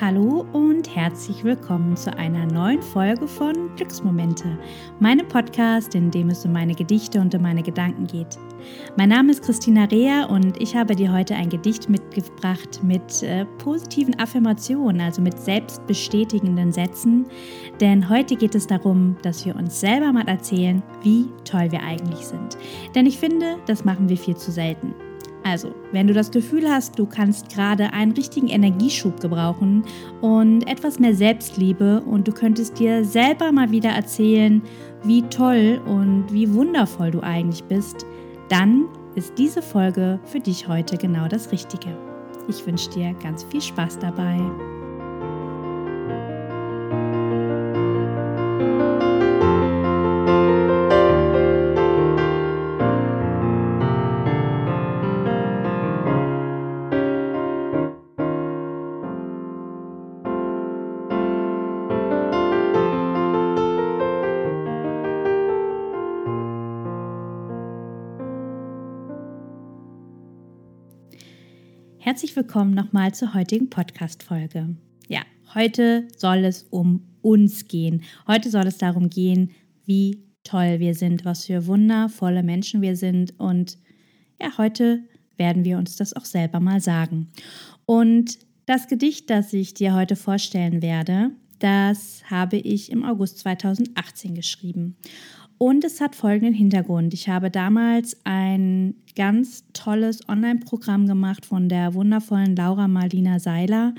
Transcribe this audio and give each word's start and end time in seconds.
Hallo 0.00 0.46
und 0.54 0.96
herzlich 0.96 1.44
willkommen 1.44 1.94
zu 1.94 2.16
einer 2.16 2.46
neuen 2.46 2.80
Folge 2.80 3.28
von 3.28 3.52
Glücksmomente, 3.76 4.58
meinem 4.98 5.28
Podcast, 5.28 5.94
in 5.94 6.10
dem 6.10 6.30
es 6.30 6.42
um 6.46 6.52
meine 6.52 6.74
Gedichte 6.74 7.20
und 7.20 7.34
um 7.34 7.42
meine 7.42 7.62
Gedanken 7.62 8.06
geht. 8.06 8.38
Mein 8.96 9.10
Name 9.10 9.32
ist 9.32 9.42
Christina 9.42 9.84
Rea 9.84 10.24
und 10.24 10.58
ich 10.58 10.74
habe 10.74 10.96
dir 10.96 11.12
heute 11.12 11.34
ein 11.34 11.50
Gedicht 11.50 11.90
mitgebracht 11.90 12.82
mit 12.82 13.22
äh, 13.22 13.44
positiven 13.58 14.18
Affirmationen, 14.18 15.02
also 15.02 15.20
mit 15.20 15.38
selbstbestätigenden 15.38 16.72
Sätzen. 16.72 17.26
Denn 17.78 18.08
heute 18.08 18.36
geht 18.36 18.54
es 18.54 18.66
darum, 18.66 19.18
dass 19.20 19.44
wir 19.44 19.54
uns 19.54 19.80
selber 19.80 20.14
mal 20.14 20.26
erzählen, 20.26 20.82
wie 21.02 21.26
toll 21.44 21.70
wir 21.72 21.82
eigentlich 21.82 22.26
sind. 22.26 22.56
Denn 22.94 23.04
ich 23.04 23.18
finde, 23.18 23.58
das 23.66 23.84
machen 23.84 24.08
wir 24.08 24.16
viel 24.16 24.38
zu 24.38 24.50
selten. 24.50 24.94
Also, 25.42 25.74
wenn 25.92 26.06
du 26.06 26.12
das 26.12 26.30
Gefühl 26.30 26.68
hast, 26.68 26.98
du 26.98 27.06
kannst 27.06 27.48
gerade 27.48 27.92
einen 27.92 28.12
richtigen 28.12 28.48
Energieschub 28.48 29.20
gebrauchen 29.20 29.84
und 30.20 30.68
etwas 30.68 30.98
mehr 30.98 31.14
Selbstliebe 31.14 32.02
und 32.02 32.28
du 32.28 32.32
könntest 32.32 32.78
dir 32.78 33.04
selber 33.04 33.50
mal 33.50 33.70
wieder 33.70 33.90
erzählen, 33.90 34.60
wie 35.02 35.22
toll 35.22 35.80
und 35.86 36.26
wie 36.30 36.52
wundervoll 36.52 37.10
du 37.10 37.20
eigentlich 37.20 37.64
bist, 37.64 38.04
dann 38.48 38.84
ist 39.14 39.38
diese 39.38 39.62
Folge 39.62 40.20
für 40.24 40.40
dich 40.40 40.68
heute 40.68 40.96
genau 40.96 41.26
das 41.26 41.50
Richtige. 41.52 41.96
Ich 42.48 42.66
wünsche 42.66 42.90
dir 42.90 43.14
ganz 43.22 43.44
viel 43.44 43.60
Spaß 43.62 43.98
dabei. 43.98 44.38
Herzlich 72.10 72.34
willkommen 72.34 72.74
nochmal 72.74 73.14
zur 73.14 73.34
heutigen 73.34 73.70
Podcast-Folge. 73.70 74.74
Ja, 75.06 75.20
heute 75.54 76.08
soll 76.16 76.38
es 76.38 76.64
um 76.64 77.04
uns 77.22 77.68
gehen. 77.68 78.02
Heute 78.26 78.50
soll 78.50 78.66
es 78.66 78.78
darum 78.78 79.10
gehen, 79.10 79.52
wie 79.84 80.24
toll 80.42 80.80
wir 80.80 80.96
sind, 80.96 81.24
was 81.24 81.44
für 81.44 81.68
wundervolle 81.68 82.42
Menschen 82.42 82.82
wir 82.82 82.96
sind. 82.96 83.38
Und 83.38 83.78
ja, 84.42 84.58
heute 84.58 85.04
werden 85.36 85.64
wir 85.64 85.78
uns 85.78 85.94
das 85.94 86.12
auch 86.12 86.24
selber 86.24 86.58
mal 86.58 86.80
sagen. 86.80 87.28
Und 87.86 88.40
das 88.66 88.88
Gedicht, 88.88 89.30
das 89.30 89.52
ich 89.52 89.74
dir 89.74 89.94
heute 89.94 90.16
vorstellen 90.16 90.82
werde, 90.82 91.30
das 91.60 92.24
habe 92.28 92.56
ich 92.56 92.90
im 92.90 93.04
August 93.04 93.38
2018 93.38 94.34
geschrieben. 94.34 94.96
Und 95.58 95.84
es 95.84 96.00
hat 96.00 96.16
folgenden 96.16 96.54
Hintergrund. 96.54 97.14
Ich 97.14 97.28
habe 97.28 97.52
damals 97.52 98.16
ein 98.24 98.96
ganz 99.20 99.64
tolles 99.74 100.26
Online-Programm 100.30 101.06
gemacht 101.06 101.44
von 101.44 101.68
der 101.68 101.92
wundervollen 101.92 102.56
Laura 102.56 102.88
Marlina 102.88 103.38
Seiler, 103.38 103.94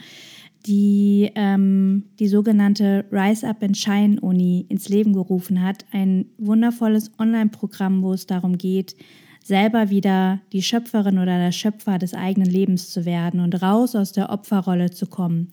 die 0.65 1.29
ähm, 1.35 2.05
die 2.17 2.27
sogenannte 2.27 3.05
Rise 3.11 3.47
Up 3.47 3.61
and 3.61 3.77
Shine 3.77 4.19
Uni 4.19 4.65
ins 4.67 4.89
Leben 4.89 5.13
gerufen 5.13 5.61
hat. 5.61 5.85
Ein 5.91 6.25
wundervolles 6.39 7.11
Online-Programm, 7.19 8.01
wo 8.01 8.13
es 8.13 8.25
darum 8.25 8.57
geht, 8.57 8.95
selber 9.43 9.91
wieder 9.91 10.41
die 10.53 10.63
Schöpferin 10.63 11.19
oder 11.19 11.37
der 11.37 11.51
Schöpfer 11.51 11.99
des 11.99 12.15
eigenen 12.15 12.49
Lebens 12.49 12.89
zu 12.89 13.05
werden 13.05 13.41
und 13.41 13.61
raus 13.61 13.95
aus 13.95 14.13
der 14.13 14.31
Opferrolle 14.31 14.89
zu 14.89 15.05
kommen. 15.05 15.49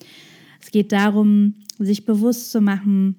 Es 0.62 0.71
geht 0.71 0.93
darum, 0.93 1.56
sich 1.79 2.06
bewusst 2.06 2.53
zu 2.53 2.62
machen, 2.62 3.17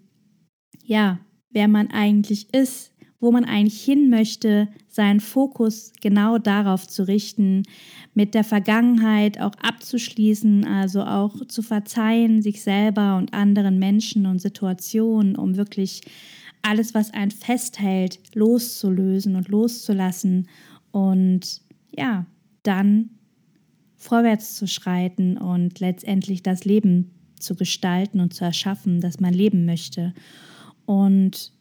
ja, 0.84 1.20
wer 1.52 1.68
man 1.68 1.92
eigentlich 1.92 2.52
ist, 2.56 2.92
wo 3.20 3.32
man 3.32 3.44
eigentlich 3.44 3.82
hin 3.82 4.10
möchte, 4.10 4.70
seinen 4.88 5.20
Fokus 5.20 5.92
genau 6.02 6.38
darauf 6.38 6.88
zu 6.88 7.08
richten, 7.08 7.64
mit 8.14 8.34
der 8.34 8.44
Vergangenheit 8.44 9.42
auch 9.42 9.54
abzuschließen, 9.62 10.66
also 10.66 11.04
auch 11.04 11.46
zu 11.48 11.62
verzeihen, 11.62 12.42
sich 12.42 12.62
selber 12.62 13.18
und 13.18 13.34
anderen 13.34 13.78
Menschen 13.78 14.26
und 14.26 14.40
Situationen, 14.40 15.36
um 15.36 15.58
wirklich 15.58 16.02
alles, 16.62 16.94
was 16.94 17.14
einen 17.14 17.32
festhält, 17.32 18.20
loszulösen 18.36 19.36
und 19.36 19.48
loszulassen 19.50 20.48
und 20.92 21.62
ja, 21.92 22.26
dann 22.64 23.10
vorwärts 23.96 24.56
zu 24.56 24.68
schreiten 24.68 25.38
und 25.38 25.80
letztendlich 25.80 26.42
das 26.42 26.64
Leben 26.64 27.12
zu 27.38 27.56
gestalten 27.56 28.20
und 28.20 28.34
zu 28.34 28.46
erschaffen, 28.46 29.02
das 29.02 29.20
man 29.20 29.34
leben 29.34 29.66
möchte. 29.66 30.14
Und 30.86 31.52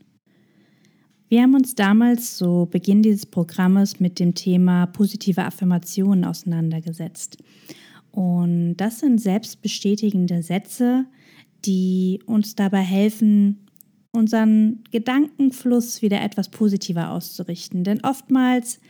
wir 1.28 1.42
haben 1.42 1.54
uns 1.54 1.74
damals 1.74 2.36
zu 2.36 2.66
Beginn 2.70 3.02
dieses 3.02 3.26
Programmes 3.26 4.00
mit 4.00 4.18
dem 4.18 4.34
Thema 4.34 4.86
positive 4.86 5.44
Affirmationen 5.44 6.24
auseinandergesetzt. 6.24 7.36
Und 8.10 8.76
das 8.76 9.00
sind 9.00 9.20
selbstbestätigende 9.20 10.42
Sätze, 10.42 11.04
die 11.64 12.20
uns 12.24 12.54
dabei 12.54 12.80
helfen, 12.80 13.66
unseren 14.12 14.82
Gedankenfluss 14.90 16.00
wieder 16.00 16.22
etwas 16.22 16.48
positiver 16.48 17.10
auszurichten. 17.10 17.84
Denn 17.84 18.02
oftmals 18.02 18.80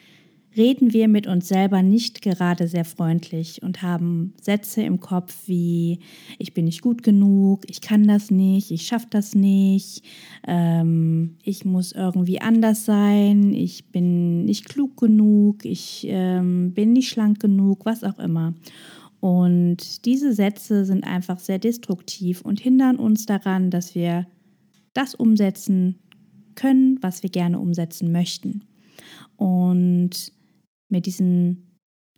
reden 0.57 0.93
wir 0.93 1.09
mit 1.09 1.27
uns 1.27 1.49
selber 1.49 1.83
nicht 1.83 2.23
gerade 2.23 2.69
sehr 2.69 2.85
freundlich 2.85 3.63
und 3.63 3.83
haben 3.83 4.35
Sätze 4.41 4.83
im 4.83 5.01
Kopf 5.01 5.35
wie 5.47 6.01
ich 6.39 6.55
bin 6.55 6.65
nicht 6.65 6.83
gut 6.83 7.03
genug, 7.03 7.63
ich 7.69 7.81
kann 7.81 8.07
das 8.07 8.31
nicht, 8.31 8.71
ich 8.71 8.87
schaffe 8.87 9.07
das 9.11 9.35
nicht, 9.35 10.03
ähm, 10.47 11.37
ich 11.43 11.65
muss 11.65 11.93
irgendwie 11.93 12.41
anders 12.41 12.85
sein, 12.85 13.53
ich 13.53 13.91
bin 13.93 14.45
nicht 14.45 14.69
klug 14.69 14.97
genug, 14.97 15.65
ich 15.65 16.07
ähm, 16.09 16.73
bin 16.73 16.93
nicht 16.93 17.09
schlank 17.09 17.41
genug, 17.41 17.85
was 17.85 18.05
auch 18.05 18.19
immer. 18.19 18.55
Und 19.21 20.05
diese 20.05 20.33
Sätze 20.33 20.85
sind 20.85 21.05
einfach 21.05 21.41
sehr 21.41 21.59
destruktiv 21.59 22.43
und 22.43 22.61
hindern 22.61 22.97
uns 22.97 23.27
daran, 23.27 23.71
dass 23.71 23.95
wir 23.95 24.27
das 24.93 25.15
umsetzen 25.15 25.99
können, 26.55 26.99
was 27.03 27.23
wir 27.23 27.31
gerne 27.31 27.59
umsetzen 27.59 28.13
möchten. 28.13 28.63
Und 29.37 30.33
mit 30.89 31.07
diesem 31.07 31.69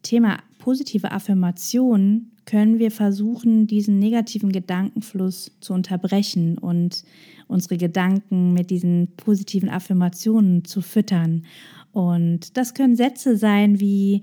Thema 0.02 0.38
positive 0.58 1.10
Affirmation 1.10 2.32
können 2.46 2.78
wir 2.78 2.90
versuchen, 2.90 3.66
diesen 3.66 3.98
negativen 3.98 4.50
Gedankenfluss 4.50 5.52
zu 5.60 5.72
unterbrechen 5.72 6.58
und 6.58 7.04
unsere 7.46 7.76
Gedanken 7.76 8.52
mit 8.52 8.70
diesen 8.70 9.14
positiven 9.16 9.68
Affirmationen 9.68 10.64
zu 10.64 10.80
füttern. 10.80 11.44
Und 11.92 12.56
das 12.56 12.74
können 12.74 12.96
Sätze 12.96 13.36
sein 13.36 13.78
wie, 13.80 14.22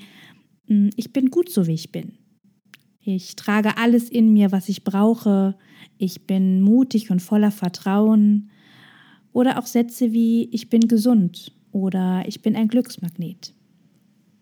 hm, 0.68 0.90
ich 0.96 1.14
bin 1.14 1.30
gut 1.30 1.50
so, 1.50 1.68
wie 1.68 1.74
ich 1.74 1.92
bin. 1.92 2.14
Ich 3.00 3.36
trage 3.36 3.78
alles 3.78 4.10
in 4.10 4.34
mir, 4.34 4.52
was 4.52 4.68
ich 4.68 4.84
brauche. 4.84 5.56
Ich 5.98 6.28
bin 6.28 6.62
mutig 6.62 7.10
und 7.10 7.22
voller 7.22 7.52
Vertrauen. 7.52 8.50
Oder 9.32 9.60
auch 9.60 9.66
Sätze 9.66 10.12
wie, 10.12 10.50
ich 10.52 10.70
bin 10.70 10.82
gesund 10.82 11.54
oder 11.72 12.24
ich 12.28 12.42
bin 12.42 12.56
ein 12.56 12.68
Glücksmagnet. 12.68 13.54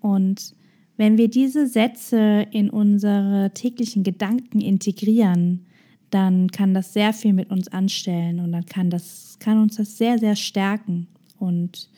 Und 0.06 0.54
wenn 0.98 1.18
wir 1.18 1.30
diese 1.30 1.66
Sätze 1.66 2.46
in 2.52 2.70
unsere 2.70 3.50
täglichen 3.56 4.04
Gedanken 4.04 4.62
integrieren, 4.62 5.66
dann 6.12 6.52
kann 6.52 6.76
das 6.76 6.94
sehr 6.94 7.12
viel 7.12 7.34
mit 7.34 7.50
uns 7.50 7.70
anstellen 7.70 8.40
und 8.40 8.52
dann 8.52 8.68
kann, 8.68 8.92
das, 8.92 9.38
kann 9.40 9.60
uns 9.60 9.78
das 9.78 9.98
sehr, 9.98 10.20
sehr 10.20 10.36
stärken 10.36 11.08
und 11.40 11.90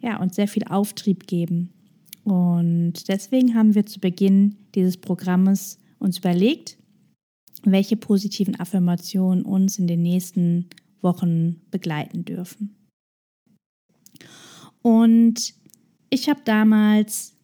ja, 0.00 0.18
uns 0.22 0.36
sehr 0.36 0.48
viel 0.48 0.64
Auftrieb 0.64 1.26
geben. 1.26 1.68
Und 2.24 2.94
deswegen 3.08 3.54
haben 3.54 3.74
wir 3.74 3.84
zu 3.84 4.00
Beginn 4.00 4.56
dieses 4.74 4.96
Programmes 4.96 5.78
uns 5.98 6.16
überlegt, 6.16 6.78
welche 7.62 7.98
positiven 7.98 8.58
Affirmationen 8.58 9.44
uns 9.44 9.78
in 9.78 9.86
den 9.86 10.00
nächsten 10.00 10.70
Wochen 11.02 11.60
begleiten 11.70 12.24
dürfen. 12.24 12.74
Und 14.80 15.57
ich 16.10 16.28
habe 16.28 16.40
damals 16.44 17.34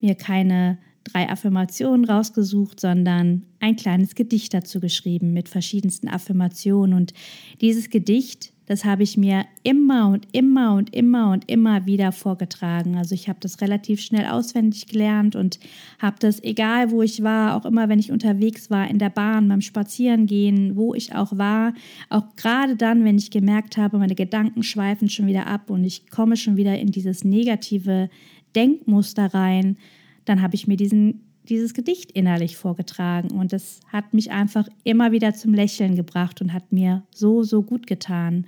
mir 0.00 0.14
keine 0.14 0.78
drei 1.04 1.28
Affirmationen 1.28 2.04
rausgesucht, 2.04 2.80
sondern 2.80 3.46
ein 3.60 3.76
kleines 3.76 4.14
Gedicht 4.14 4.54
dazu 4.54 4.80
geschrieben 4.80 5.32
mit 5.32 5.48
verschiedensten 5.48 6.08
Affirmationen. 6.08 6.96
Und 6.96 7.12
dieses 7.60 7.90
Gedicht, 7.90 8.52
das 8.72 8.86
habe 8.86 9.02
ich 9.02 9.18
mir 9.18 9.44
immer 9.62 10.08
und 10.08 10.26
immer 10.32 10.74
und 10.76 10.94
immer 10.94 11.30
und 11.30 11.50
immer 11.50 11.84
wieder 11.84 12.10
vorgetragen. 12.10 12.96
Also 12.96 13.14
ich 13.14 13.28
habe 13.28 13.38
das 13.38 13.60
relativ 13.60 14.00
schnell 14.00 14.24
auswendig 14.24 14.86
gelernt 14.86 15.36
und 15.36 15.60
habe 15.98 16.16
das, 16.20 16.42
egal 16.42 16.90
wo 16.90 17.02
ich 17.02 17.22
war, 17.22 17.54
auch 17.54 17.66
immer 17.66 17.90
wenn 17.90 17.98
ich 17.98 18.10
unterwegs 18.10 18.70
war, 18.70 18.88
in 18.88 18.98
der 18.98 19.10
Bahn, 19.10 19.46
beim 19.46 19.60
Spazierengehen, 19.60 20.74
wo 20.74 20.94
ich 20.94 21.14
auch 21.14 21.36
war, 21.36 21.74
auch 22.08 22.34
gerade 22.34 22.74
dann, 22.74 23.04
wenn 23.04 23.18
ich 23.18 23.30
gemerkt 23.30 23.76
habe, 23.76 23.98
meine 23.98 24.14
Gedanken 24.14 24.62
schweifen 24.62 25.10
schon 25.10 25.26
wieder 25.26 25.48
ab 25.48 25.68
und 25.68 25.84
ich 25.84 26.08
komme 26.08 26.38
schon 26.38 26.56
wieder 26.56 26.78
in 26.78 26.90
dieses 26.90 27.24
negative 27.24 28.08
Denkmuster 28.56 29.34
rein, 29.34 29.76
dann 30.24 30.40
habe 30.40 30.54
ich 30.54 30.66
mir 30.66 30.78
diesen 30.78 31.20
dieses 31.48 31.74
Gedicht 31.74 32.12
innerlich 32.12 32.56
vorgetragen 32.56 33.30
und 33.30 33.52
es 33.52 33.80
hat 33.88 34.14
mich 34.14 34.30
einfach 34.30 34.68
immer 34.84 35.12
wieder 35.12 35.34
zum 35.34 35.54
Lächeln 35.54 35.96
gebracht 35.96 36.40
und 36.40 36.52
hat 36.52 36.72
mir 36.72 37.02
so, 37.12 37.42
so 37.42 37.62
gut 37.62 37.86
getan. 37.86 38.46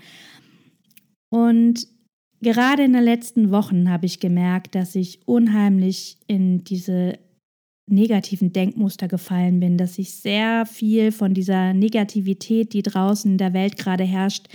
Und 1.29 1.89
gerade 2.41 2.85
in 2.85 2.93
den 2.93 3.03
letzten 3.03 3.51
Wochen 3.51 3.91
habe 3.91 4.07
ich 4.07 4.21
gemerkt, 4.21 4.75
dass 4.75 4.95
ich 4.95 5.21
unheimlich 5.27 6.19
in 6.29 6.63
diese 6.63 7.19
negativen 7.87 8.53
Denkmuster 8.53 9.09
gefallen 9.09 9.61
bin, 9.61 9.77
dass 9.77 9.99
ich 9.99 10.15
sehr 10.15 10.65
viel 10.65 11.13
von 11.13 11.35
dieser 11.35 11.75
Negativität, 11.75 12.73
die 12.73 12.83
draußen 12.83 13.33
in 13.33 13.39
der 13.39 13.53
Welt 13.53 13.77
gerade 13.77 14.05
herrscht, 14.05 14.49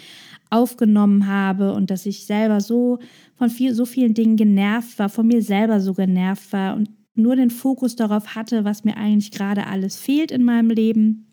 aufgenommen 0.49 1.27
habe 1.27 1.73
und 1.73 1.91
dass 1.91 2.05
ich 2.05 2.25
selber 2.25 2.59
so 2.59 2.99
von 3.35 3.49
viel, 3.49 3.73
so 3.73 3.85
vielen 3.85 4.15
Dingen 4.15 4.35
genervt 4.35 4.97
war, 4.97 5.09
von 5.09 5.27
mir 5.27 5.43
selber 5.43 5.79
so 5.79 5.93
genervt 5.93 6.51
war 6.51 6.75
und 6.75 6.89
nur 7.15 7.35
den 7.35 7.49
Fokus 7.49 7.95
darauf 7.95 8.35
hatte, 8.35 8.63
was 8.63 8.83
mir 8.83 8.97
eigentlich 8.97 9.31
gerade 9.31 9.67
alles 9.67 9.97
fehlt 9.97 10.31
in 10.31 10.43
meinem 10.43 10.69
Leben. 10.69 11.25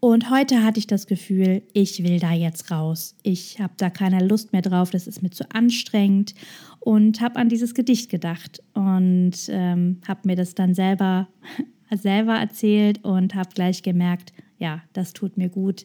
Und 0.00 0.30
heute 0.30 0.62
hatte 0.64 0.78
ich 0.78 0.86
das 0.86 1.06
Gefühl, 1.06 1.62
ich 1.74 2.02
will 2.02 2.18
da 2.20 2.32
jetzt 2.32 2.70
raus. 2.70 3.16
Ich 3.22 3.60
habe 3.60 3.74
da 3.76 3.90
keine 3.90 4.26
Lust 4.26 4.52
mehr 4.52 4.62
drauf, 4.62 4.90
das 4.90 5.06
ist 5.06 5.22
mir 5.22 5.30
zu 5.30 5.50
anstrengend 5.50 6.34
und 6.78 7.20
habe 7.20 7.38
an 7.38 7.50
dieses 7.50 7.74
Gedicht 7.74 8.10
gedacht 8.10 8.62
und 8.72 9.32
ähm, 9.48 10.00
habe 10.08 10.20
mir 10.24 10.36
das 10.36 10.54
dann 10.54 10.74
selber, 10.74 11.28
selber 11.90 12.34
erzählt 12.34 13.04
und 13.04 13.34
habe 13.34 13.50
gleich 13.54 13.82
gemerkt, 13.82 14.32
ja, 14.58 14.82
das 14.94 15.12
tut 15.12 15.36
mir 15.36 15.50
gut. 15.50 15.84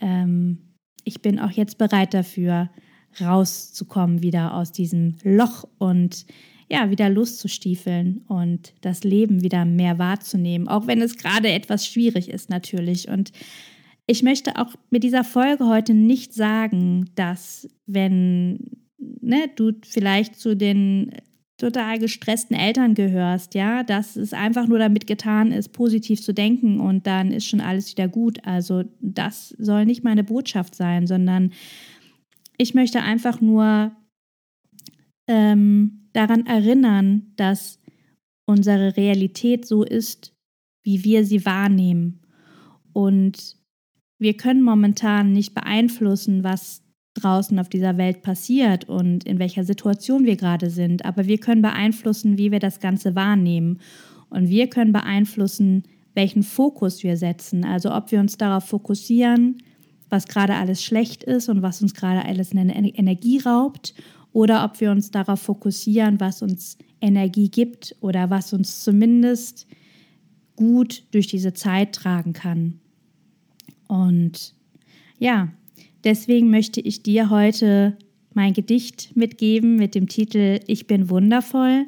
Ähm, 0.00 0.74
ich 1.04 1.22
bin 1.22 1.38
auch 1.38 1.52
jetzt 1.52 1.78
bereit 1.78 2.14
dafür, 2.14 2.68
rauszukommen 3.20 4.22
wieder 4.22 4.54
aus 4.54 4.72
diesem 4.72 5.16
Loch 5.22 5.64
und 5.78 6.26
ja, 6.68 6.90
wieder 6.90 7.08
loszustiefeln 7.08 8.24
und 8.28 8.72
das 8.80 9.04
Leben 9.04 9.42
wieder 9.42 9.64
mehr 9.64 9.98
wahrzunehmen, 9.98 10.68
auch 10.68 10.86
wenn 10.86 11.00
es 11.00 11.16
gerade 11.16 11.48
etwas 11.48 11.86
schwierig 11.86 12.28
ist 12.28 12.50
natürlich. 12.50 13.08
Und 13.08 13.32
ich 14.06 14.22
möchte 14.22 14.56
auch 14.56 14.74
mit 14.90 15.04
dieser 15.04 15.24
Folge 15.24 15.66
heute 15.66 15.94
nicht 15.94 16.32
sagen, 16.32 17.10
dass 17.14 17.68
wenn 17.86 18.70
ne, 18.98 19.48
du 19.54 19.72
vielleicht 19.84 20.36
zu 20.36 20.56
den 20.56 21.12
total 21.56 21.98
gestressten 21.98 22.54
Eltern 22.54 22.94
gehörst, 22.94 23.54
ja, 23.54 23.82
dass 23.82 24.16
es 24.16 24.32
einfach 24.32 24.66
nur 24.66 24.78
damit 24.78 25.06
getan 25.06 25.52
ist, 25.52 25.72
positiv 25.72 26.20
zu 26.20 26.34
denken 26.34 26.80
und 26.80 27.06
dann 27.06 27.32
ist 27.32 27.46
schon 27.46 27.60
alles 27.60 27.90
wieder 27.90 28.08
gut. 28.08 28.44
Also 28.44 28.84
das 29.00 29.50
soll 29.58 29.86
nicht 29.86 30.04
meine 30.04 30.22
Botschaft 30.24 30.74
sein, 30.74 31.06
sondern 31.06 31.52
ich 32.58 32.74
möchte 32.74 33.02
einfach 33.02 33.40
nur 33.40 33.92
ähm, 35.26 36.08
daran 36.12 36.46
erinnern, 36.46 37.32
dass 37.36 37.80
unsere 38.46 38.96
Realität 38.96 39.66
so 39.66 39.82
ist, 39.82 40.34
wie 40.82 41.04
wir 41.04 41.24
sie 41.24 41.44
wahrnehmen. 41.44 42.20
Und 42.92 43.56
wir 44.18 44.36
können 44.36 44.62
momentan 44.62 45.32
nicht 45.32 45.54
beeinflussen, 45.54 46.44
was 46.44 46.82
draußen 47.14 47.58
auf 47.58 47.68
dieser 47.68 47.96
Welt 47.96 48.22
passiert 48.22 48.88
und 48.88 49.24
in 49.24 49.38
welcher 49.38 49.64
Situation 49.64 50.24
wir 50.24 50.36
gerade 50.36 50.70
sind, 50.70 51.04
aber 51.04 51.26
wir 51.26 51.38
können 51.38 51.62
beeinflussen, 51.62 52.38
wie 52.38 52.52
wir 52.52 52.60
das 52.60 52.78
Ganze 52.80 53.14
wahrnehmen. 53.14 53.80
Und 54.28 54.48
wir 54.48 54.68
können 54.68 54.92
beeinflussen, 54.92 55.84
welchen 56.14 56.42
Fokus 56.42 57.02
wir 57.02 57.16
setzen. 57.16 57.64
Also 57.64 57.94
ob 57.94 58.10
wir 58.10 58.20
uns 58.20 58.36
darauf 58.36 58.64
fokussieren, 58.64 59.58
was 60.08 60.26
gerade 60.26 60.54
alles 60.54 60.84
schlecht 60.84 61.24
ist 61.24 61.48
und 61.48 61.62
was 61.62 61.82
uns 61.82 61.94
gerade 61.94 62.24
alles 62.24 62.52
Energie 62.54 63.38
raubt, 63.38 63.94
oder 64.36 64.64
ob 64.64 64.82
wir 64.82 64.90
uns 64.90 65.10
darauf 65.10 65.40
fokussieren, 65.40 66.20
was 66.20 66.42
uns 66.42 66.76
Energie 67.00 67.48
gibt 67.48 67.96
oder 68.00 68.28
was 68.28 68.52
uns 68.52 68.84
zumindest 68.84 69.66
gut 70.56 71.04
durch 71.12 71.26
diese 71.26 71.54
Zeit 71.54 71.94
tragen 71.94 72.34
kann. 72.34 72.78
Und 73.88 74.52
ja, 75.18 75.48
deswegen 76.04 76.50
möchte 76.50 76.82
ich 76.82 77.02
dir 77.02 77.30
heute 77.30 77.96
mein 78.34 78.52
Gedicht 78.52 79.16
mitgeben 79.16 79.76
mit 79.76 79.94
dem 79.94 80.06
Titel 80.06 80.60
Ich 80.66 80.86
bin 80.86 81.08
wundervoll. 81.08 81.86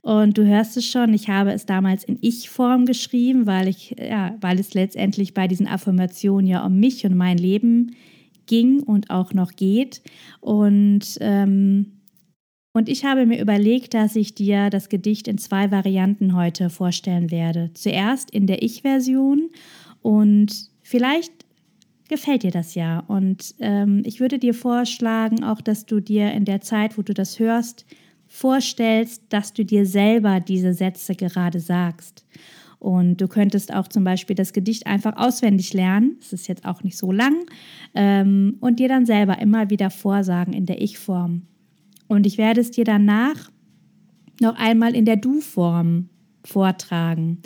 Und 0.00 0.38
du 0.38 0.46
hörst 0.46 0.78
es 0.78 0.86
schon, 0.86 1.12
ich 1.12 1.28
habe 1.28 1.52
es 1.52 1.66
damals 1.66 2.02
in 2.02 2.16
Ich-Form 2.22 2.86
geschrieben, 2.86 3.44
weil 3.44 3.68
ich, 3.68 3.94
ja, 3.98 4.34
weil 4.40 4.58
es 4.58 4.72
letztendlich 4.72 5.34
bei 5.34 5.48
diesen 5.48 5.66
Affirmationen 5.66 6.46
ja 6.46 6.64
um 6.64 6.80
mich 6.80 7.04
und 7.04 7.14
mein 7.14 7.36
Leben 7.36 7.88
geht 7.88 8.13
ging 8.46 8.82
und 8.82 9.10
auch 9.10 9.32
noch 9.32 9.52
geht. 9.52 10.02
Und, 10.40 11.18
ähm, 11.20 12.00
und 12.72 12.88
ich 12.88 13.04
habe 13.04 13.26
mir 13.26 13.40
überlegt, 13.40 13.94
dass 13.94 14.16
ich 14.16 14.34
dir 14.34 14.70
das 14.70 14.88
Gedicht 14.88 15.28
in 15.28 15.38
zwei 15.38 15.70
Varianten 15.70 16.34
heute 16.34 16.70
vorstellen 16.70 17.30
werde. 17.30 17.70
Zuerst 17.74 18.30
in 18.30 18.46
der 18.46 18.62
Ich-Version 18.62 19.50
und 20.02 20.70
vielleicht 20.82 21.32
gefällt 22.08 22.42
dir 22.42 22.50
das 22.50 22.74
ja. 22.74 23.00
Und 23.00 23.54
ähm, 23.60 24.02
ich 24.04 24.20
würde 24.20 24.38
dir 24.38 24.54
vorschlagen, 24.54 25.44
auch 25.44 25.60
dass 25.60 25.86
du 25.86 26.00
dir 26.00 26.32
in 26.32 26.44
der 26.44 26.60
Zeit, 26.60 26.98
wo 26.98 27.02
du 27.02 27.14
das 27.14 27.38
hörst, 27.38 27.86
vorstellst, 28.26 29.22
dass 29.28 29.52
du 29.52 29.64
dir 29.64 29.86
selber 29.86 30.40
diese 30.40 30.74
Sätze 30.74 31.14
gerade 31.14 31.60
sagst. 31.60 32.26
Und 32.84 33.16
du 33.22 33.28
könntest 33.28 33.72
auch 33.72 33.88
zum 33.88 34.04
Beispiel 34.04 34.36
das 34.36 34.52
Gedicht 34.52 34.86
einfach 34.86 35.16
auswendig 35.16 35.72
lernen. 35.72 36.18
Es 36.20 36.34
ist 36.34 36.48
jetzt 36.48 36.66
auch 36.66 36.82
nicht 36.82 36.98
so 36.98 37.12
lang. 37.12 37.46
Ähm, 37.94 38.58
und 38.60 38.78
dir 38.78 38.88
dann 38.88 39.06
selber 39.06 39.38
immer 39.38 39.70
wieder 39.70 39.88
vorsagen 39.88 40.52
in 40.52 40.66
der 40.66 40.82
Ich-Form. 40.82 41.46
Und 42.08 42.26
ich 42.26 42.36
werde 42.36 42.60
es 42.60 42.72
dir 42.72 42.84
danach 42.84 43.50
noch 44.38 44.54
einmal 44.58 44.94
in 44.94 45.06
der 45.06 45.16
Du-Form 45.16 46.10
vortragen. 46.44 47.38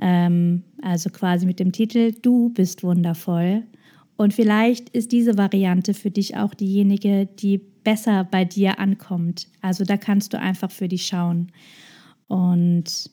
Ähm, 0.00 0.62
also 0.80 1.10
quasi 1.10 1.44
mit 1.44 1.58
dem 1.58 1.72
Titel 1.72 2.12
Du 2.12 2.50
bist 2.50 2.84
wundervoll. 2.84 3.64
Und 4.16 4.32
vielleicht 4.32 4.90
ist 4.90 5.10
diese 5.10 5.36
Variante 5.36 5.92
für 5.92 6.12
dich 6.12 6.36
auch 6.36 6.54
diejenige, 6.54 7.26
die 7.26 7.58
besser 7.58 8.22
bei 8.22 8.44
dir 8.44 8.78
ankommt. 8.78 9.48
Also 9.60 9.82
da 9.82 9.96
kannst 9.96 10.34
du 10.34 10.38
einfach 10.38 10.70
für 10.70 10.86
dich 10.86 11.04
schauen. 11.04 11.50
Und 12.28 13.10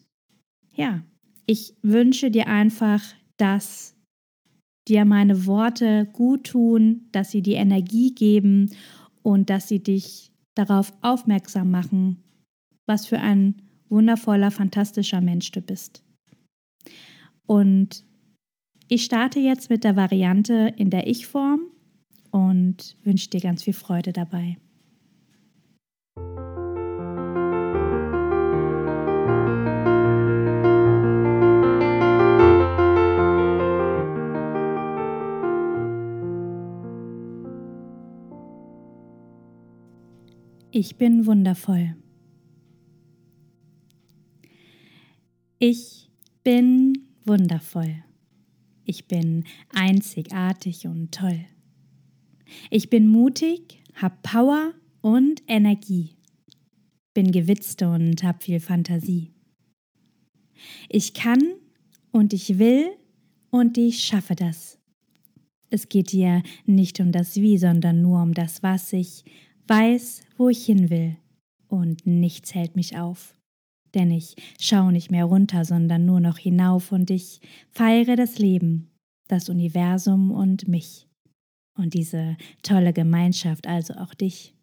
ja, 0.76 1.02
ich 1.46 1.76
wünsche 1.82 2.32
dir 2.32 2.48
einfach, 2.48 3.02
dass 3.38 3.96
dir 4.88 5.06
meine 5.06 5.46
Worte 5.46 6.08
gut 6.14 6.46
tun, 6.46 7.08
dass 7.12 7.32
sie 7.32 7.42
dir 7.42 7.58
Energie 7.58 8.14
geben 8.14 8.72
und 9.24 9.50
dass 9.50 9.68
sie 9.68 9.82
dich 9.82 10.32
darauf 10.56 10.94
aufmerksam 11.02 11.72
machen, 11.72 12.24
was 12.86 13.06
für 13.06 13.20
ein 13.20 13.62
wundervoller, 13.90 14.52
fantastischer 14.52 15.22
Mensch 15.22 15.52
du 15.52 15.62
bist. 15.62 16.04
Und 17.48 18.06
ich 18.88 19.04
starte 19.04 19.40
jetzt 19.40 19.70
mit 19.70 19.84
der 19.84 19.96
Variante 19.96 20.74
in 20.78 20.90
der 20.90 21.08
Ich-Form 21.08 21.62
und 22.32 22.98
wünsche 23.04 23.30
dir 23.30 23.42
ganz 23.42 23.64
viel 23.64 23.74
Freude 23.74 24.14
dabei. 24.14 24.58
Ich 40.78 40.98
bin 40.98 41.26
wundervoll. 41.26 41.96
Ich 45.58 46.12
bin 46.44 47.08
wundervoll. 47.24 48.04
Ich 48.84 49.08
bin 49.08 49.46
einzigartig 49.74 50.86
und 50.86 51.14
toll. 51.14 51.46
Ich 52.70 52.90
bin 52.90 53.08
mutig, 53.08 53.82
hab 53.94 54.22
Power 54.22 54.74
und 55.00 55.42
Energie. 55.48 56.18
Bin 57.14 57.32
gewitzt 57.32 57.82
und 57.82 58.22
hab 58.26 58.44
viel 58.44 58.60
Fantasie. 58.60 59.32
Ich 60.90 61.14
kann 61.14 61.42
und 62.12 62.34
ich 62.34 62.60
will 62.60 62.90
und 63.50 63.78
ich 63.78 64.04
schaffe 64.04 64.36
das. 64.36 64.78
Es 65.70 65.88
geht 65.88 66.12
dir 66.12 66.44
nicht 66.66 67.00
um 67.00 67.14
das 67.14 67.38
Wie, 67.38 67.58
sondern 67.58 68.02
nur 68.02 68.22
um 68.22 68.34
das 68.34 68.62
Was. 68.62 68.92
Ich 68.92 69.24
weiß, 69.68 70.22
wo 70.38 70.50
ich 70.50 70.66
hin 70.66 70.90
will, 70.90 71.18
und 71.68 72.06
nichts 72.06 72.54
hält 72.54 72.76
mich 72.76 72.98
auf. 72.98 73.36
Denn 73.94 74.12
ich 74.12 74.36
schaue 74.60 74.92
nicht 74.92 75.10
mehr 75.10 75.26
runter, 75.26 75.66
sondern 75.66 76.06
nur 76.06 76.20
noch 76.20 76.38
hinauf, 76.38 76.92
und 76.92 77.10
ich 77.10 77.42
feiere 77.72 78.16
das 78.16 78.40
Leben, 78.40 78.92
das 79.28 79.50
Universum 79.50 80.32
und 80.32 80.68
mich. 80.68 81.08
Und 81.78 81.94
diese 81.94 82.38
tolle 82.62 82.94
Gemeinschaft, 82.94 83.68
also 83.68 83.96
auch 83.96 84.14
dich. 84.14 84.54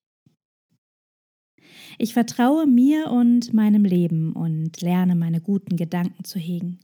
Ich 1.99 2.14
vertraue 2.14 2.66
mir 2.66 3.11
und 3.11 3.52
meinem 3.52 3.85
Leben 3.85 4.32
und 4.32 4.80
lerne 4.80 5.14
meine 5.14 5.40
guten 5.40 5.76
Gedanken 5.76 6.25
zu 6.25 6.38
hegen. 6.38 6.78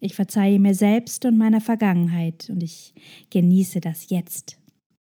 Ich 0.00 0.14
verzeihe 0.14 0.58
mir 0.58 0.74
selbst 0.74 1.24
und 1.24 1.38
meiner 1.38 1.60
Vergangenheit 1.60 2.50
und 2.50 2.62
ich 2.62 2.94
genieße 3.30 3.80
das 3.80 4.10
Jetzt, 4.10 4.58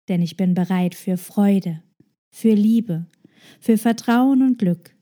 denn 0.09 0.21
ich 0.23 0.37
bin 0.37 0.55
bereit 0.55 0.95
für 0.95 1.17
Freude, 1.17 1.83
für 2.31 2.55
Liebe, 2.55 3.07
für 3.61 3.79
Vertrauen 3.79 4.43
und 4.43 4.59
Glück. 4.59 4.95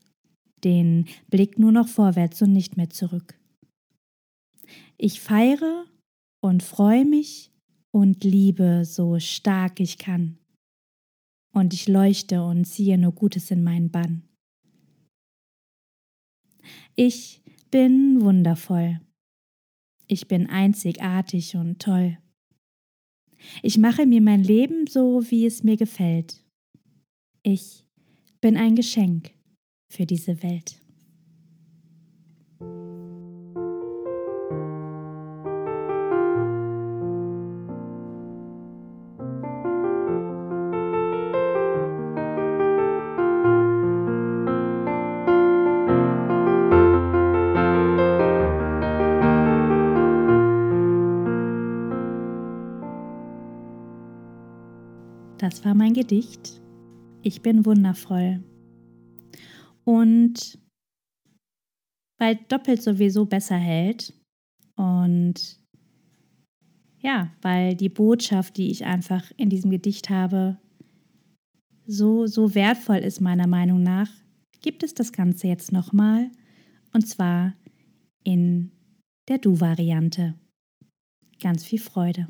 den 0.63 1.05
Blick 1.29 1.57
nur 1.57 1.71
noch 1.71 1.87
vorwärts 1.87 2.41
und 2.41 2.51
nicht 2.51 2.75
mehr 2.77 2.89
zurück. 2.89 3.39
Ich 4.97 5.21
feiere 5.21 5.85
und 6.41 6.63
freue 6.63 7.05
mich 7.05 7.51
und 7.91 8.23
liebe 8.23 8.83
so 8.85 9.19
stark 9.19 9.79
ich 9.79 9.97
kann. 9.97 10.37
Und 11.53 11.73
ich 11.73 11.87
leuchte 11.87 12.43
und 12.43 12.65
ziehe 12.65 12.97
nur 12.97 13.13
Gutes 13.13 13.51
in 13.51 13.63
meinen 13.63 13.89
Bann. 13.89 14.23
Ich 16.95 17.41
bin 17.71 18.21
wundervoll. 18.21 18.99
Ich 20.07 20.27
bin 20.27 20.47
einzigartig 20.47 21.55
und 21.55 21.81
toll. 21.81 22.17
Ich 23.63 23.77
mache 23.77 24.05
mir 24.05 24.21
mein 24.21 24.43
Leben 24.43 24.85
so, 24.87 25.23
wie 25.29 25.45
es 25.45 25.63
mir 25.63 25.77
gefällt. 25.77 26.43
Ich 27.43 27.85
bin 28.41 28.57
ein 28.57 28.75
Geschenk 28.75 29.31
für 29.87 30.05
diese 30.05 30.43
Welt. 30.43 30.81
Das 55.37 55.63
war 55.63 55.73
mein 55.73 55.93
Gedicht. 55.93 56.59
Ich 57.29 57.43
bin 57.43 57.63
wundervoll. 57.63 58.43
Und 59.83 60.57
weil 62.17 62.39
doppelt 62.47 62.81
sowieso 62.81 63.27
besser 63.27 63.55
hält 63.55 64.13
und 64.75 65.59
ja, 67.01 67.31
weil 67.43 67.75
die 67.75 67.89
Botschaft, 67.89 68.57
die 68.57 68.71
ich 68.71 68.83
einfach 68.83 69.29
in 69.37 69.51
diesem 69.51 69.69
Gedicht 69.69 70.09
habe, 70.09 70.57
so, 71.85 72.25
so 72.25 72.55
wertvoll 72.55 72.97
ist 72.97 73.21
meiner 73.21 73.45
Meinung 73.45 73.83
nach, 73.83 74.09
gibt 74.61 74.81
es 74.81 74.95
das 74.95 75.13
Ganze 75.13 75.49
jetzt 75.49 75.71
nochmal 75.71 76.31
und 76.93 77.07
zwar 77.07 77.53
in 78.23 78.71
der 79.27 79.37
Du-Variante. 79.37 80.33
Ganz 81.39 81.63
viel 81.63 81.79
Freude. 81.79 82.27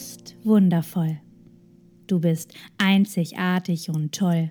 Bist 0.00 0.34
wundervoll. 0.44 1.20
Du 2.06 2.20
bist 2.20 2.54
einzigartig 2.78 3.90
und 3.90 4.12
toll. 4.12 4.50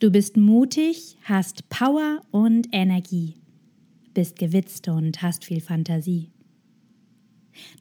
Du 0.00 0.10
bist 0.10 0.38
mutig, 0.38 1.18
hast 1.24 1.68
Power 1.68 2.22
und 2.30 2.68
Energie, 2.72 3.34
bist 4.14 4.38
gewitzt 4.38 4.88
und 4.88 5.20
hast 5.20 5.44
viel 5.44 5.60
Fantasie. 5.60 6.32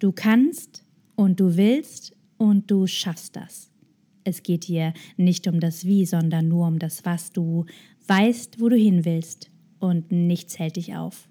Du 0.02 0.12
kannst 0.12 0.84
und 1.16 1.40
du 1.40 1.56
willst 1.56 2.14
und 2.38 2.70
du 2.70 2.88
schaffst 2.88 3.38
das. 3.38 3.72
Es 4.26 4.44
geht 4.44 4.68
dir 4.68 4.94
nicht 5.16 5.48
um 5.48 5.62
das 5.62 5.86
Wie, 5.86 6.06
sondern 6.06 6.50
nur 6.50 6.68
um 6.68 6.78
das 6.78 7.06
Was. 7.06 7.32
Du 7.32 7.66
weißt, 8.08 8.60
wo 8.60 8.68
du 8.68 8.76
hin 8.76 9.06
willst 9.06 9.50
und 9.80 10.12
nichts 10.12 10.60
hält 10.60 10.76
dich 10.76 10.94
auf 10.94 11.30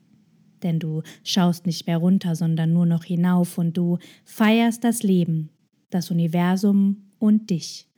denn 0.63 0.79
du 0.79 1.03
schaust 1.25 1.67
nicht 1.67 1.87
mehr 1.87 1.99
runter, 1.99 2.37
sondern 2.37 2.73
nur 2.73 2.87
noch 2.87 3.05
hinauf 3.05 3.59
und 3.59 3.77
du 3.77 3.99
feierst 4.25 4.85
das 4.85 5.03
Leben, 5.03 5.51
das 5.91 6.11
Universum 6.11 7.09
und 7.19 7.51
dich 7.51 7.89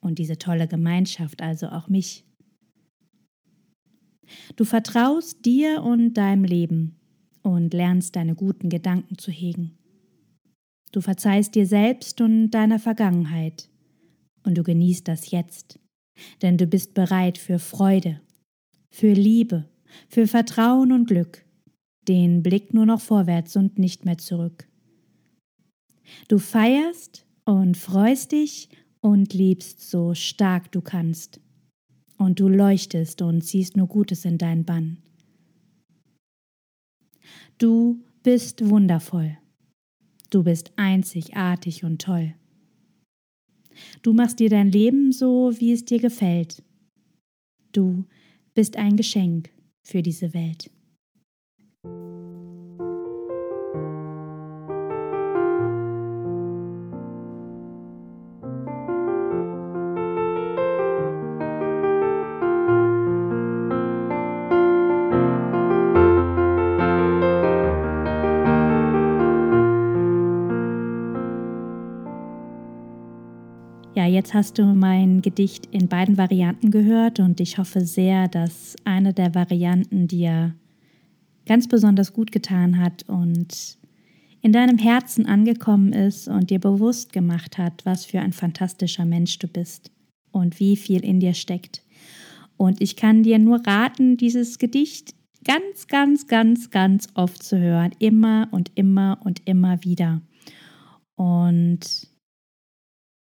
und 0.00 0.18
diese 0.18 0.38
tolle 0.38 0.66
Gemeinschaft, 0.66 1.42
also 1.42 1.68
auch 1.68 1.88
mich. 1.88 2.24
Du 4.56 4.64
vertraust 4.64 5.44
dir 5.44 5.82
und 5.82 6.14
deinem 6.14 6.44
Leben 6.44 6.96
und 7.42 7.74
lernst 7.74 8.16
deine 8.16 8.34
guten 8.34 8.68
Gedanken 8.68 9.18
zu 9.18 9.30
hegen. 9.30 9.76
Du 10.92 11.00
verzeihst 11.00 11.54
dir 11.54 11.66
selbst 11.66 12.20
und 12.20 12.50
deiner 12.50 12.78
Vergangenheit 12.78 13.68
und 14.44 14.56
du 14.56 14.62
genießt 14.62 15.06
das 15.06 15.30
Jetzt, 15.30 15.78
denn 16.42 16.58
du 16.58 16.66
bist 16.66 16.94
bereit 16.94 17.38
für 17.38 17.58
Freude, 17.58 18.20
für 18.90 19.12
Liebe, 19.12 19.68
für 20.08 20.26
Vertrauen 20.26 20.92
und 20.92 21.06
Glück 21.06 21.44
den 22.08 22.42
Blick 22.42 22.74
nur 22.74 22.86
noch 22.86 23.00
vorwärts 23.00 23.56
und 23.56 23.78
nicht 23.78 24.04
mehr 24.04 24.18
zurück. 24.18 24.68
Du 26.28 26.38
feierst 26.38 27.26
und 27.44 27.76
freust 27.76 28.32
dich 28.32 28.68
und 29.00 29.32
liebst 29.32 29.90
so 29.90 30.14
stark 30.14 30.72
du 30.72 30.80
kannst. 30.80 31.40
Und 32.16 32.38
du 32.38 32.48
leuchtest 32.48 33.22
und 33.22 33.42
ziehst 33.42 33.76
nur 33.76 33.86
Gutes 33.86 34.24
in 34.24 34.36
deinen 34.36 34.64
Bann. 34.64 34.98
Du 37.56 38.02
bist 38.22 38.68
wundervoll. 38.68 39.38
Du 40.28 40.42
bist 40.42 40.72
einzigartig 40.76 41.82
und 41.84 42.02
toll. 42.02 42.34
Du 44.02 44.12
machst 44.12 44.38
dir 44.38 44.50
dein 44.50 44.70
Leben 44.70 45.12
so, 45.12 45.52
wie 45.58 45.72
es 45.72 45.84
dir 45.84 45.98
gefällt. 45.98 46.62
Du 47.72 48.04
bist 48.54 48.76
ein 48.76 48.96
Geschenk 48.96 49.50
für 49.82 50.02
diese 50.02 50.34
Welt. 50.34 50.70
Jetzt 74.10 74.34
hast 74.34 74.58
du 74.58 74.64
mein 74.64 75.22
Gedicht 75.22 75.66
in 75.70 75.88
beiden 75.88 76.18
Varianten 76.18 76.70
gehört 76.70 77.20
und 77.20 77.40
ich 77.40 77.58
hoffe 77.58 77.84
sehr, 77.84 78.28
dass 78.28 78.76
eine 78.84 79.14
der 79.14 79.34
Varianten 79.34 80.08
dir 80.08 80.54
ganz 81.46 81.68
besonders 81.68 82.12
gut 82.12 82.32
getan 82.32 82.78
hat 82.78 83.04
und 83.08 83.78
in 84.42 84.52
deinem 84.52 84.78
Herzen 84.78 85.26
angekommen 85.26 85.92
ist 85.92 86.28
und 86.28 86.50
dir 86.50 86.58
bewusst 86.58 87.12
gemacht 87.12 87.58
hat, 87.58 87.84
was 87.84 88.04
für 88.04 88.20
ein 88.20 88.32
fantastischer 88.32 89.04
Mensch 89.04 89.38
du 89.38 89.46
bist 89.48 89.90
und 90.32 90.60
wie 90.60 90.76
viel 90.76 91.04
in 91.04 91.20
dir 91.20 91.34
steckt. 91.34 91.82
Und 92.56 92.80
ich 92.80 92.96
kann 92.96 93.22
dir 93.22 93.38
nur 93.38 93.66
raten, 93.66 94.16
dieses 94.16 94.58
Gedicht 94.58 95.14
ganz, 95.44 95.86
ganz, 95.88 96.26
ganz, 96.26 96.70
ganz 96.70 97.08
oft 97.14 97.42
zu 97.42 97.58
hören. 97.58 97.92
Immer 97.98 98.48
und 98.50 98.70
immer 98.74 99.18
und 99.24 99.42
immer 99.46 99.82
wieder. 99.84 100.20
Und 101.16 102.09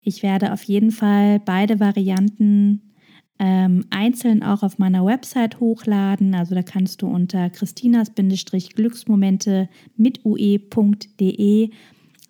ich 0.05 0.23
werde 0.23 0.53
auf 0.53 0.63
jeden 0.63 0.91
Fall 0.91 1.39
beide 1.39 1.81
Varianten 1.81 2.93
ähm, 3.39 3.85
einzeln 3.89 4.43
auch 4.43 4.61
auf 4.63 4.77
meiner 4.77 5.05
Website 5.05 5.59
hochladen. 5.59 6.33
Also 6.35 6.55
da 6.55 6.61
kannst 6.61 7.01
du 7.01 7.07
unter 7.07 7.49
christinas-glücksmomente 7.49 9.67
mit 9.97 10.23
ue.de 10.23 11.69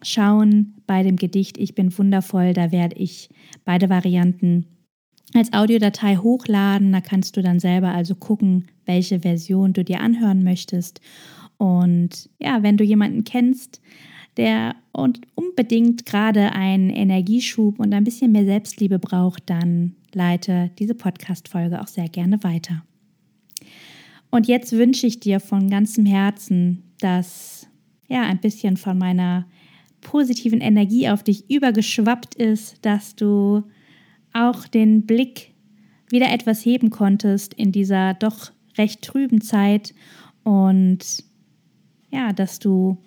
schauen 0.01 0.73
bei 0.87 1.03
dem 1.03 1.17
Gedicht 1.17 1.57
Ich 1.57 1.75
bin 1.75 1.95
wundervoll. 1.95 2.53
Da 2.53 2.71
werde 2.71 2.95
ich 2.95 3.29
beide 3.65 3.89
Varianten 3.89 4.65
als 5.33 5.53
Audiodatei 5.53 6.15
hochladen. 6.15 6.91
Da 6.91 7.01
kannst 7.01 7.37
du 7.37 7.41
dann 7.41 7.59
selber 7.59 7.89
also 7.89 8.15
gucken, 8.15 8.65
welche 8.85 9.19
Version 9.19 9.73
du 9.73 9.83
dir 9.83 9.99
anhören 9.99 10.43
möchtest. 10.43 11.01
Und 11.57 12.29
ja, 12.39 12.63
wenn 12.63 12.77
du 12.77 12.83
jemanden 12.83 13.23
kennst, 13.25 13.79
der 14.37 14.75
und 14.91 15.21
unbedingt 15.35 16.05
gerade 16.05 16.51
einen 16.53 16.89
Energieschub 16.89 17.79
und 17.79 17.93
ein 17.93 18.03
bisschen 18.03 18.31
mehr 18.31 18.45
Selbstliebe 18.45 18.99
braucht, 18.99 19.43
dann 19.49 19.95
leite 20.13 20.71
diese 20.79 20.95
Podcast-Folge 20.95 21.81
auch 21.81 21.87
sehr 21.87 22.09
gerne 22.09 22.43
weiter. 22.43 22.83
Und 24.31 24.47
jetzt 24.47 24.73
wünsche 24.73 25.07
ich 25.07 25.19
dir 25.19 25.39
von 25.39 25.69
ganzem 25.69 26.05
Herzen, 26.05 26.83
dass 26.99 27.67
ja 28.07 28.23
ein 28.23 28.39
bisschen 28.39 28.77
von 28.77 28.97
meiner 28.97 29.45
positiven 30.01 30.61
Energie 30.61 31.09
auf 31.09 31.23
dich 31.23 31.49
übergeschwappt 31.49 32.35
ist, 32.35 32.85
dass 32.85 33.15
du 33.15 33.63
auch 34.33 34.67
den 34.67 35.05
Blick 35.05 35.53
wieder 36.09 36.31
etwas 36.31 36.65
heben 36.65 36.89
konntest 36.89 37.53
in 37.53 37.71
dieser 37.71 38.13
doch 38.13 38.51
recht 38.77 39.01
trüben 39.01 39.41
Zeit 39.41 39.93
und 40.43 41.23
ja, 42.11 42.33
dass 42.33 42.59
du 42.59 42.97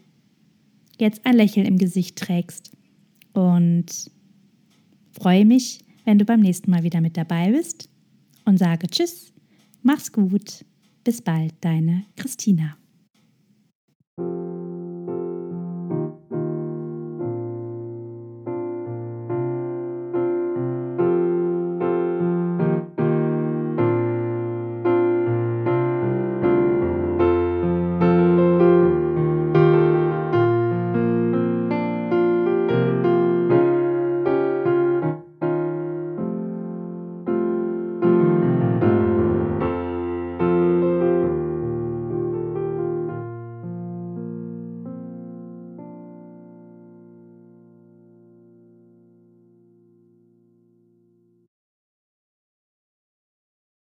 jetzt 0.98 1.24
ein 1.24 1.36
Lächeln 1.36 1.66
im 1.66 1.78
Gesicht 1.78 2.16
trägst. 2.16 2.72
Und 3.32 4.10
freue 5.12 5.44
mich, 5.44 5.80
wenn 6.04 6.18
du 6.18 6.24
beim 6.24 6.40
nächsten 6.40 6.70
Mal 6.70 6.82
wieder 6.82 7.00
mit 7.00 7.16
dabei 7.16 7.52
bist 7.52 7.88
und 8.44 8.58
sage 8.58 8.88
Tschüss, 8.88 9.32
mach's 9.82 10.12
gut, 10.12 10.64
bis 11.04 11.22
bald, 11.22 11.54
deine 11.60 12.04
Christina. 12.16 12.76